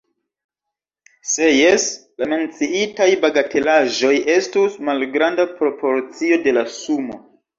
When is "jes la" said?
1.49-2.29